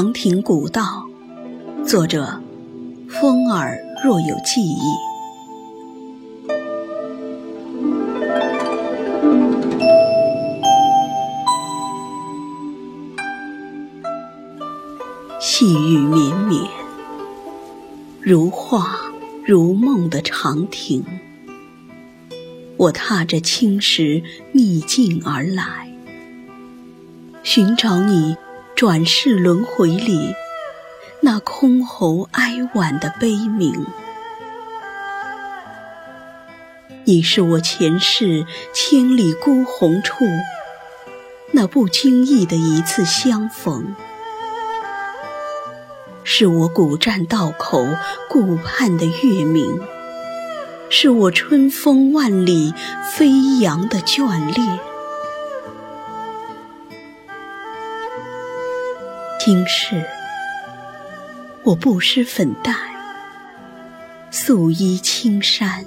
[0.00, 1.06] 长亭古道，
[1.86, 2.40] 作者：
[3.06, 4.80] 风儿若有记忆。
[15.38, 16.64] 细雨绵绵，
[18.22, 18.96] 如画
[19.44, 21.04] 如梦的长亭。
[22.78, 25.92] 我踏着青石逆境而来，
[27.42, 28.34] 寻找你
[28.80, 30.34] 转世轮回里
[31.20, 33.84] 那箜篌哀婉的悲鸣。
[37.04, 40.24] 你是我前世千里孤鸿处
[41.52, 43.94] 那不经意的一次相逢。
[46.24, 47.86] 是我古栈道口
[48.30, 49.78] 顾盼的月明，
[50.88, 52.72] 是我春风万里
[53.12, 54.24] 飞扬的眷
[54.54, 54.89] 恋。
[59.52, 60.06] 今世
[61.64, 62.72] 我不施粉黛，
[64.30, 65.84] 素衣青衫，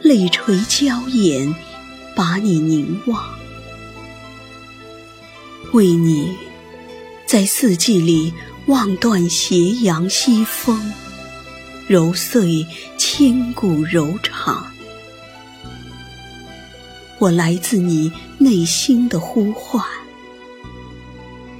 [0.00, 1.52] 泪垂娇眼，
[2.14, 3.28] 把你凝望，
[5.72, 6.36] 为你
[7.26, 8.32] 在四季里。
[8.66, 10.92] 望断斜阳西风，
[11.88, 12.64] 揉碎
[12.96, 14.64] 千古柔肠。
[17.18, 19.84] 我来自你内心的呼唤，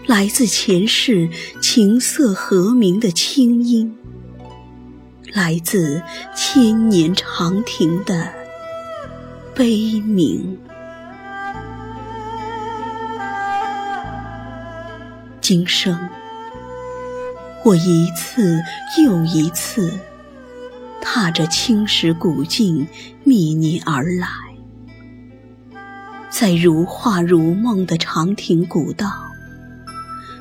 [0.08, 1.28] 来自前世
[1.60, 3.94] 情色和鸣的清音，
[5.34, 6.02] 来自
[6.34, 8.26] 千年长亭的
[9.54, 10.58] 悲鸣。
[15.42, 15.94] 今生。
[17.62, 18.58] 我一次
[19.04, 19.92] 又一次
[21.02, 22.88] 踏着青石古径
[23.24, 24.26] 觅你而来，
[26.30, 29.12] 在如画如梦的长亭古道，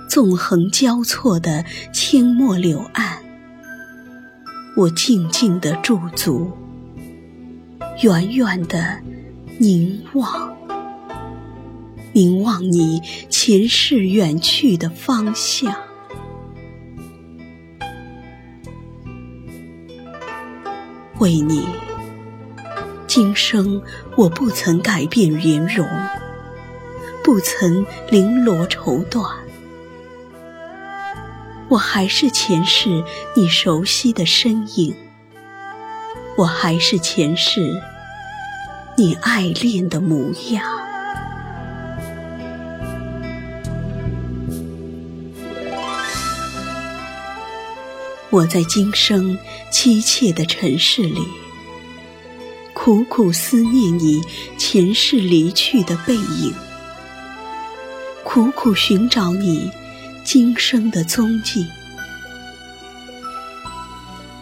[0.07, 1.63] 纵横交错的
[1.94, 3.18] 阡陌柳岸，
[4.75, 6.51] 我静静地驻足，
[8.01, 9.00] 远远地
[9.59, 10.56] 凝望，
[12.13, 15.75] 凝望你前世远去的方向。
[21.19, 21.66] 为你，
[23.07, 23.81] 今生
[24.16, 25.88] 我不曾改变颜容，
[27.23, 29.35] 不曾绫罗绸缎，
[31.69, 33.03] 我还是前世
[33.35, 34.95] 你熟悉的身影，
[36.38, 37.81] 我还是前世
[38.95, 40.63] 你爱恋的模样。
[48.29, 49.38] 我在今生
[49.69, 51.22] 凄切的尘世里，
[52.73, 54.22] 苦苦思念你
[54.57, 56.53] 前世离去的背影，
[58.23, 59.69] 苦苦寻找你
[60.29, 61.65] 今生的踪迹。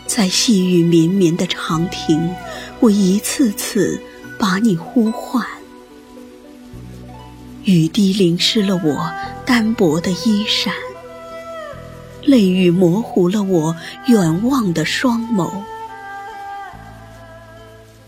[0.07, 2.33] 在细雨绵绵的长亭，
[2.79, 4.01] 我一次次
[4.39, 5.45] 把你呼唤，
[7.65, 9.13] 雨滴淋湿了我
[9.45, 10.73] 单薄的衣衫。
[12.23, 13.75] 泪雨模糊了我
[14.07, 15.51] 远望的双眸，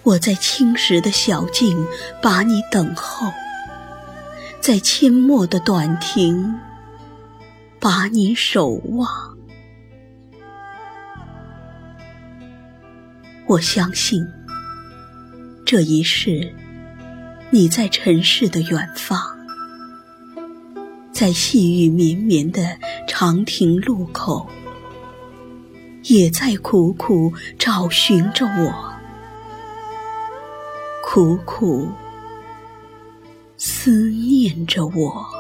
[0.02, 1.86] 我在青石的小径
[2.24, 3.32] 把你等候，
[4.60, 6.60] 在阡陌的短亭
[7.80, 9.38] 把你守望。
[13.48, 14.26] 我相信，
[15.66, 16.54] 这一世
[17.50, 19.38] 你在尘世的远方。
[21.14, 22.78] 在细雨绵绵的
[23.08, 24.48] 长亭路口，
[26.04, 28.94] 也在苦苦找寻着我，
[31.04, 31.90] 苦苦
[33.58, 35.37] 思念着我。